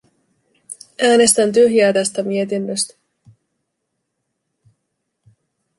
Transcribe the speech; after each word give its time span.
Äänestän 1.01 1.51
tyhjää 1.51 1.93
tästä 1.93 2.23
mietinnöstä. 2.23 2.93